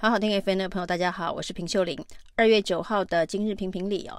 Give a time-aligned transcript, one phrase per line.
[0.00, 1.98] 好好听 FM 的朋友，大家好，我是平秀玲。
[2.36, 4.16] 二月九号的今日评评理哦，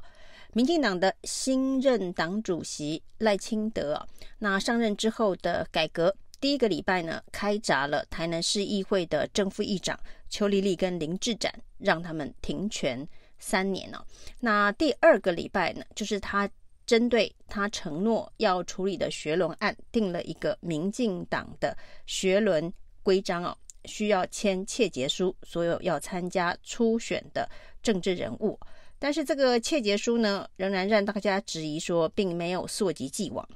[0.52, 4.06] 民进党的新任党主席赖清德啊，
[4.40, 9.98] 那上任之后的改革，第一个礼拜呢，开闸了台南市议会的正副议长
[10.30, 13.08] 邱丽丽跟林智展，让他们停权
[13.38, 14.06] 三年哦。
[14.42, 16.50] 那第二个礼拜呢，就是他
[16.86, 21.74] 针对他承诺要处理的学伦案，定了一个民进党的
[22.06, 22.70] 学伦
[23.02, 23.58] 规章哦。
[23.86, 27.50] 需要签切结书，所有要参加初选的
[27.82, 28.60] 政治人物。
[29.02, 33.48] 但是这个切结书呢，仍然让大家质疑说，并没有溯及既往，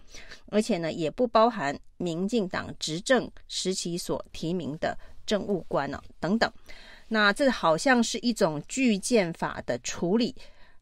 [0.48, 6.50] 而且呢，也不包含民进党执政时期所提名的政务官呢、啊、等等。
[7.10, 10.34] 那这好像是一种拒检法的处理。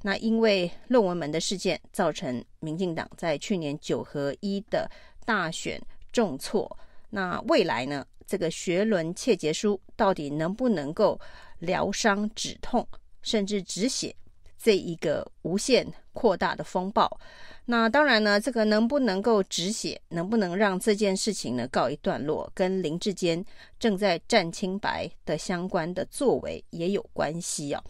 [0.04, 4.90] 那因为论文门的事件，造成民进党在去年九合一的
[5.26, 5.82] 大选
[6.12, 6.78] 重挫。
[7.10, 8.06] 那未来呢？
[8.32, 11.20] 这个学伦切结书到底能不能够
[11.60, 12.88] 疗伤止痛，
[13.22, 14.16] 甚至止血
[14.58, 17.20] 这一个无限扩大的风暴？
[17.66, 23.44] 那当然呢，这个能不能够止血，能不能让这件事情呢告一段落，跟林志坚
[23.78, 27.84] 正在战清白的相关的作为也有关系啊。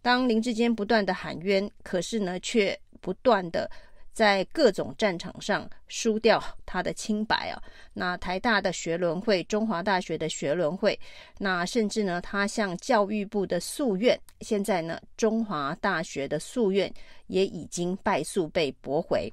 [0.00, 3.70] 当林志坚不断的喊冤，可是呢却不断的。
[4.12, 7.62] 在各种战场上输掉他的清白啊！
[7.94, 10.98] 那台大的学伦会、中华大学的学伦会，
[11.38, 16.92] 那甚至呢，他向教育部的诉愿，现在呢，中华大学的诉愿
[17.28, 19.32] 也已经败诉被驳回。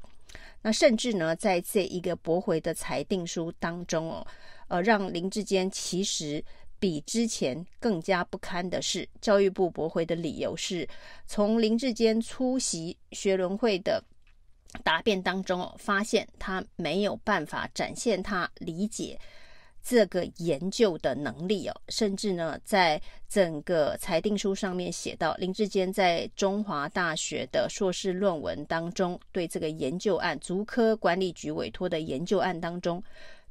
[0.62, 4.26] 那甚至呢，在这一个驳回的裁定书当中哦，
[4.70, 6.44] 呃，让林志坚其实
[6.80, 10.88] 比之前更加不堪的是，教育部驳回的理由是
[11.26, 14.02] 从林志坚出席学伦会的。
[14.84, 19.20] 答辩当中，发现他没有办法展现他理解
[19.81, 33.02] 这个研究的能力哦，甚至呢，在整个裁定书上面写到，林志坚在中华大学的硕士论文当中，对这个研究案，竹科管理局委托的研究案当中，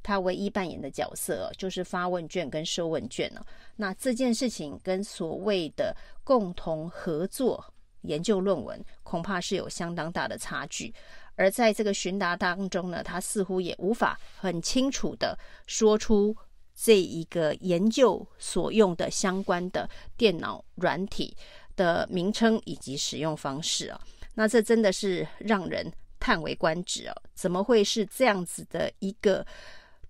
[0.01, 3.45] 他唯一扮演的角色就是发问卷跟收问卷哦。
[3.75, 7.61] 那这件事情跟所谓的共同合作。
[8.01, 10.93] 研究论文恐怕是有相当大的差距，
[11.35, 15.37] 而在这个询答当中呢，他似乎也无法很清楚的
[15.67, 16.35] 说出
[16.73, 21.35] 这一个研究所用的相关的电脑软体
[21.75, 23.99] 的名称以及使用方式啊。
[24.33, 27.15] 那这真的是让人叹为观止啊！
[27.33, 29.45] 怎么会是这样子的一个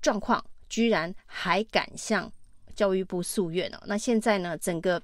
[0.01, 0.43] 状况？
[0.67, 2.31] 居然还敢向
[2.75, 3.81] 教育部诉愿呢？
[3.87, 5.01] 那现在呢，整个。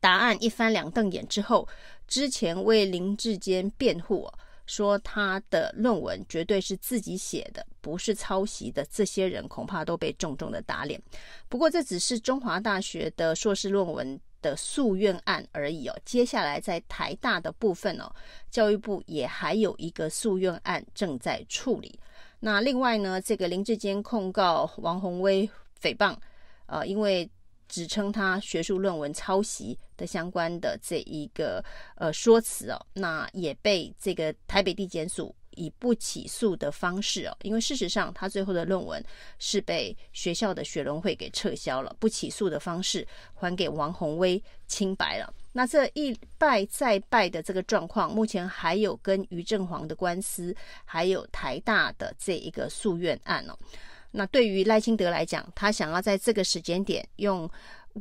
[0.00, 1.68] 答案一翻两瞪眼之后，
[2.06, 4.30] 之前为林志坚辩护，
[4.66, 11.00] 说他的论文绝对是自己写的，不是抄袭的，这些人恐怕都被重重的打脸。
[11.48, 15.98] 不过这只是中华大学的硕士论文的诉愿案而已哦。
[16.04, 18.10] 接下来在台大的部分哦，
[18.50, 21.98] 教育部也还有一个诉愿案正在处理。
[22.40, 25.48] 那另外呢，这个林志坚控告王鸿威
[25.80, 26.16] 诽谤，
[26.66, 27.28] 呃，因为。
[27.72, 31.64] 指称他学术论文抄袭的相关的这一个
[31.96, 39.02] 呃说辞哦，那也被这个台北地检署以不起诉的方式哦，因为事实上他最后的论文
[39.38, 45.32] 是被学校的学伦会给撤销了，不起诉的方式还给王宏威清白了。
[45.50, 50.54] 那这一败再败的这个状况，目前还有跟于正煌的官司，
[50.84, 53.56] 还有台大的这一个诉愿案哦。
[54.12, 57.50] 那对于赖清德来讲，他想要在这个时间点用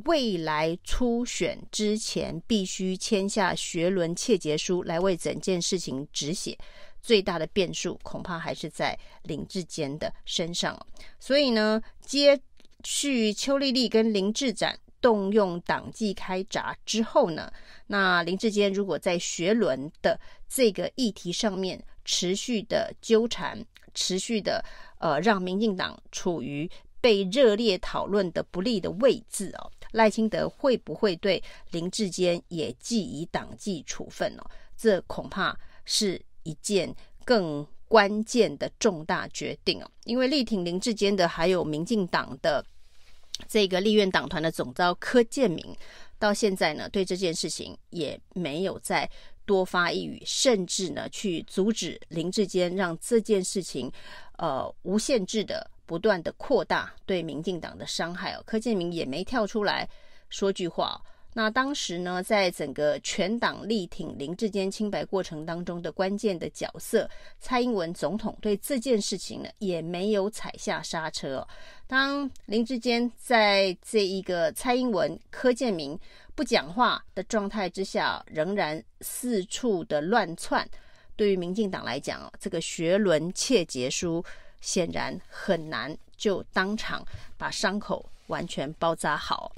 [0.05, 6.57] 未来初选之前必须签下学伦切结书来为整件事情止血，
[7.01, 10.79] 最大的变数恐怕还是在林志坚的身上。
[11.19, 12.39] 所以呢，接
[12.85, 17.51] 续邱丽丽跟林志展动用党纪开闸之后呢，
[17.87, 24.61] 那林志坚如果在学伦的这个议题上面持续的纠缠，持续的。
[24.99, 26.69] 呃，让民进党处于
[27.01, 29.71] 被热烈讨论的不利的位置哦。
[29.93, 31.41] 赖清德会不会对
[31.71, 34.45] 林志坚也记以党纪处分哦？
[34.77, 39.89] 这恐怕是一件更关键的重大决定哦。
[40.03, 42.63] 因为力挺林志坚的还有民进党的
[43.47, 45.75] 这个立院党团的总召柯建铭，
[46.19, 49.09] 到现在呢，对这件事情也没有再
[49.51, 53.91] 多发一语，甚至呢，去阻止林志坚让这件事情。
[54.37, 59.85] 呃，无限制的不断的扩大对民进党的伤害哦，柯建明也没跳出来
[60.29, 61.01] 说句话。
[61.33, 71.47] 那当时呢，在整个全党力挺林志坚清白过程当中的关键的角色，蔡英文总统对这件事情呢，也没有踩下刹车哦。
[71.87, 75.97] 当林志坚在这一个蔡英文、柯建铭
[76.35, 80.67] 不讲话的状态之下，仍然四处的乱窜，
[81.15, 84.21] 对于民进党来讲哦，这个学伦切结书
[84.59, 87.01] 显然很难就当场
[87.37, 89.49] 把伤口完全包扎好。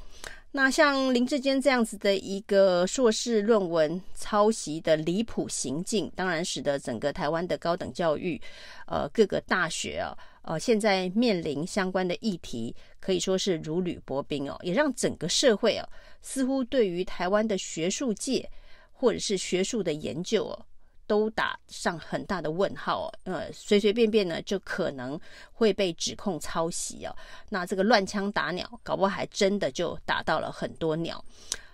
[0.55, 8.39] 那像林志坚这样子的一个硕士论文抄袭的离谱行径，当然使得整个台湾的高等教育，
[8.85, 15.89] 呃，各个大学啊，呃，现在面临相关的议题，可以说是如履薄冰哦，也让整个社会哦，
[16.21, 18.47] 似乎对于台湾的学术界
[18.91, 20.65] 或者是学术的研究哦。
[21.07, 25.19] 都打上很大的问号，呃，随随便便呢就可能
[25.51, 27.15] 会被指控抄袭哦。
[27.50, 31.23] 那这个乱枪打鸟，搞不好还真的就打到了很多鸟。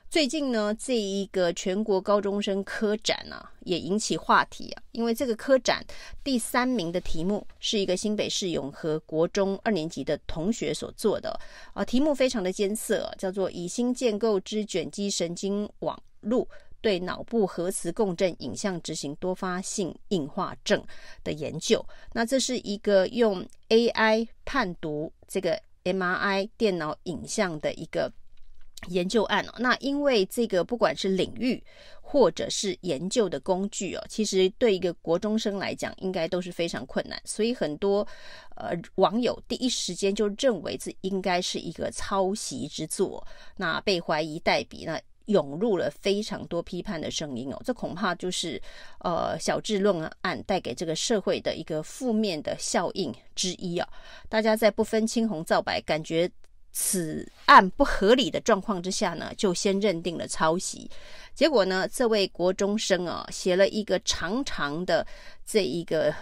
[0.09, 5.85] 最近呢，这一个全国高中生科展啊，也引起话题啊，因为这个科展
[6.23, 11.39] 第三名的题目是一个新北市永和国中二年级的同学所做的
[11.73, 16.47] 啊，题目非常的艰涩，叫做以新建构之卷积神经网路。
[16.81, 20.83] 对脑部核磁共振影像执行多发性硬化症
[21.23, 28.11] 的研究，那这是一个用 AI 判读这个 MRI 电脑影像的一个
[28.87, 29.53] 研究案哦。
[29.57, 31.63] 那因为这个不管是领域
[32.01, 38.07] 或者是研究的工具哦，其实对一个国中生来讲应该都是非常困难，所以很多
[38.55, 43.25] 呃网友第一时间就认为这应该是一个抄袭之作，
[43.57, 44.99] 那被怀疑代笔那。
[45.29, 48.61] 涌入了非常多批判的声音哦，这恐怕就是
[48.99, 53.87] 呃小智论案带给这个社会的一个负面的效应之一啊。
[54.27, 56.29] 大家在不分青红皂白，感觉
[56.71, 60.89] 此案不合理的状况之下呢，就先认定了抄袭。
[61.33, 65.05] 结果呢，这位国中生啊，写了一个长长的
[65.45, 66.13] 这一个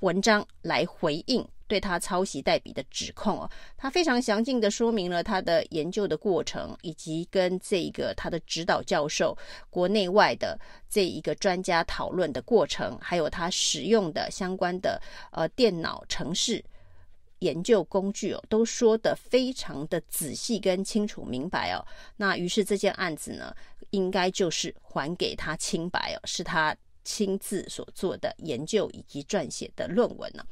[0.00, 1.46] 文章来回应。
[1.66, 9.36] 对他抄袭代笔的指控哦，他非常详尽的说明了他的研究的过程，以及跟这个他的指导教授
[9.68, 10.58] 国内外的
[10.88, 15.00] 这一个专家讨论的过程，还有他使用的相关的
[15.32, 16.64] 呃电脑程式
[17.40, 21.84] 研究工具哦，都说得非常的仔细跟清楚明白哦。
[22.16, 23.54] 那于是这件案子呢，
[23.90, 26.74] 应该就是还给他清白哦，是他
[27.04, 30.44] 亲自所做的研究以及撰写的论文呢。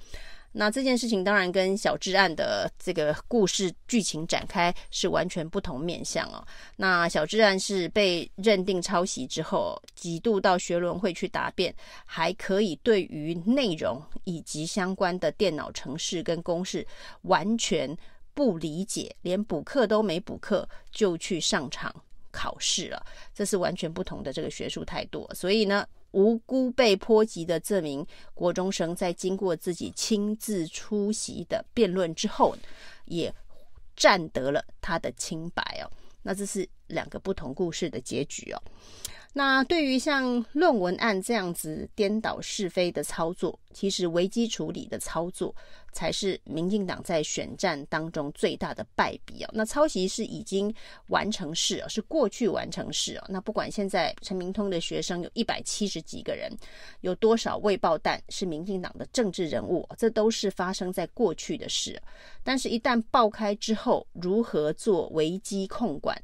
[0.56, 6.47] 那这件事情当然跟小智案的这个故事剧情展开是完全不同面向哦。
[6.77, 11.75] 那小智案是被认定抄袭之后，几度到学伦会去答辩，
[12.05, 16.87] 还可以对于内容以及相关的电脑程式跟公式
[17.23, 17.97] 完全
[18.33, 21.93] 不理解，连补课都没补课就去上场
[22.31, 23.05] 考试了，
[23.35, 25.29] 这是完全不同的这个学术态度。
[25.35, 32.56] 所以呢，无辜被波及的这名国中生，在经过自己亲自出席的辩论之后，
[33.06, 33.34] 也
[33.96, 35.90] 占得了他的清白哦。
[36.22, 38.62] 那这是两个不同故事的结局哦。
[39.36, 45.52] 那对于像论文案这样子颠倒是非的操作，其实危机处理的操作
[45.90, 49.50] 才是民进党在选战当中最大的败笔哦。
[49.52, 50.72] 那抄袭是已经
[51.08, 53.25] 完成式哦，是过去完成式哦。
[53.28, 56.48] 那不管现在陈明通的学生有一百七十几个人，
[57.00, 62.00] 有多少未爆弹是民进党的政治人物，这都是发生在过去的事。
[62.44, 66.16] 但是，一旦爆开之后，如何做危机控管？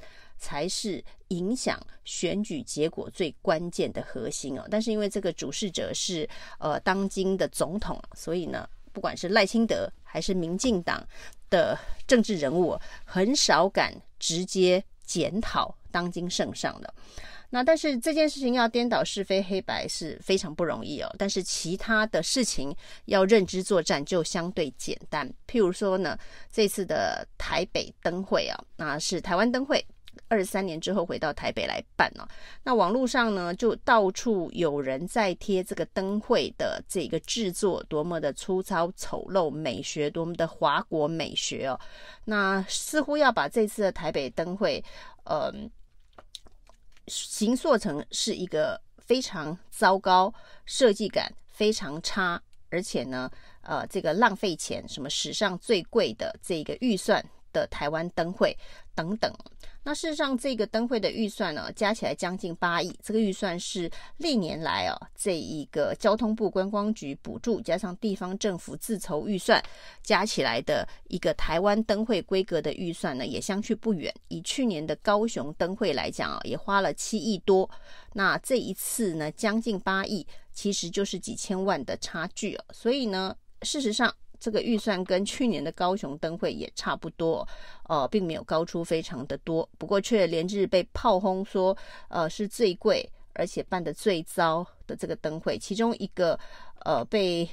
[0.43, 4.65] 才是影响选举结果最关键的核心哦。
[4.71, 11.05] 但是因为这个主事者是呃当今的总统，所以呢，不管是赖清德还是民进党
[11.49, 16.95] 的政治人物，很少敢直接检讨当今圣上的。
[17.53, 21.13] 那但是这件事情要颠倒是非黑白是非常不容易哦。
[21.19, 22.73] 但是其他的事情
[23.07, 25.29] 要认知作战就相对简单。
[25.49, 26.17] 譬如说呢，
[26.53, 29.85] 这次的台北灯会啊，那是台湾灯会。
[30.31, 32.29] 二十三年之后回到台北来办呢、啊，
[32.63, 41.79] 那网络上呢就到处有人在贴这个灯会的这个制作多么的粗糙丑陋，美学多么的华国美学哦，
[42.25, 44.83] 那似乎要把这次的台北灯会，
[45.25, 45.53] 呃，
[47.09, 50.33] 形塑成是一个非常糟糕、
[50.65, 53.29] 设计感非常差，而且呢，
[53.63, 57.21] 呃，这个浪费钱，什么史上最贵的这个预算
[57.53, 58.57] 的台湾灯会
[58.95, 59.35] 等等。
[59.91, 62.97] 那事实上，这个灯会的预算呢，加起来将近八亿。
[63.03, 69.61] 这个预算是历年来啊，这一个交通部观光局补助加上地方政府自筹预算
[70.01, 74.15] 加起来的一个台湾灯会规格的预算呢，也相去不远。
[74.29, 77.69] 以去年的高雄灯会来讲啊，也花了七亿多。
[78.13, 82.65] 那这一次呢，将近八亿，其实就是几千万的差距啊。
[82.73, 84.15] 所以呢，事实上。
[84.41, 87.47] 这个预算跟去年的高雄灯会也差不多，
[87.91, 91.77] 呃，并没有高出非常的多，不过却连日被炮轰说，
[92.09, 95.59] 呃，是最贵而且办得最糟的这个灯会。
[95.59, 96.41] 其中一个
[96.87, 97.47] 呃被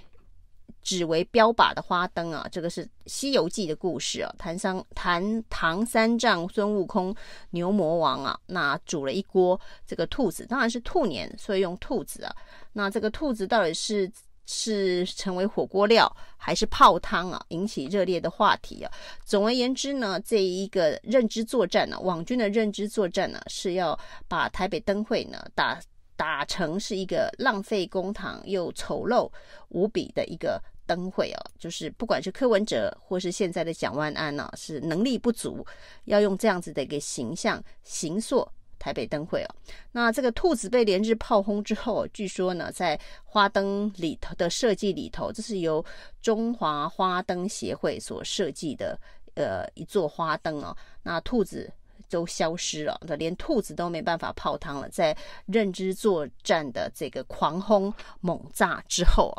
[0.81, 7.13] 指为标靶的花灯啊，这个是《西游记》的故事啊，唐三唐唐三藏孙悟空
[7.49, 12.33] 牛魔王啊，那煮了一锅这个兔子，当然是兔年，所以用兔子啊，
[12.71, 14.09] 那这个兔子到底是？
[14.47, 17.45] 是成为火锅料还是泡汤啊？
[17.49, 18.91] 引起热烈的话题啊！
[19.25, 25.79] 总而言之呢，这一个认知作战呢，网军的认知作战呢，是要把台北灯会呢打
[26.15, 29.29] 打成是一个浪费公帑又丑陋
[29.69, 31.45] 无比的一个灯会啊！
[31.59, 35.65] 就是不管是柯文哲或是现在的蒋万安呢，是能力不足，
[36.05, 38.49] 要用这样子的一个形象形塑。
[38.79, 39.55] 台北灯会哦，
[39.91, 45.83] 那这个兔子被连日炮轰之后，据说呢，在花灯里头的设计里头，这是由
[46.21, 48.99] 中华花灯协会所设计的，
[49.35, 50.75] 呃，一座花灯哦。
[51.03, 51.71] 那兔子
[52.09, 54.87] 都消失了，那连兔子都没办法泡汤了。
[54.89, 55.15] 在
[55.45, 59.33] 认知作战的这个狂轰猛炸之后，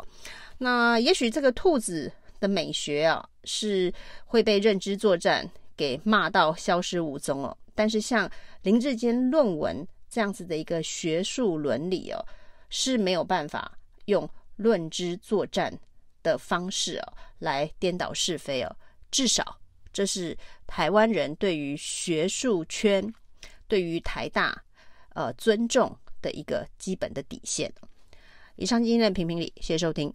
[0.57, 3.91] 那也许这个兔子的美学啊，是
[4.25, 7.57] 会被认知作战给骂到消失无踪哦。
[7.79, 8.29] 但是像
[8.63, 12.19] 林志坚论文这样子的一个学术伦理哦，
[12.69, 13.71] 是没有办法
[14.03, 15.73] 用论知作战
[16.21, 18.75] 的方式哦来颠倒是非哦。
[19.09, 19.61] 至少
[19.93, 23.13] 这是台湾人对于学术圈、
[23.65, 24.61] 对于台大
[25.13, 27.71] 呃尊重的一个基本的底线。
[28.57, 30.13] 以上今天的评评理，谢谢收听。